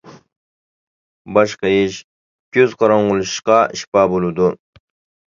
[1.37, 1.99] باش قىيىش،
[2.57, 4.49] كۆز قاراڭغۇلىشىشقا شىپا بولىدۇ.